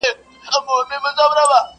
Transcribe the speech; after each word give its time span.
کښتۍ 0.03 0.59
وان 0.65 0.89
یم 0.93 1.03
له 1.05 1.11
څپو 1.17 1.33
سره 1.35 1.43
چلېږم!. 1.49 1.61